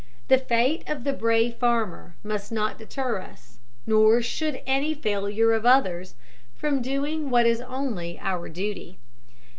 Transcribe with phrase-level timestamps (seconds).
[0.29, 5.63] The fate of the brave farmer must not deter us nor should any failure of
[5.63, 6.15] others
[6.55, 8.97] from doing what is only our duty.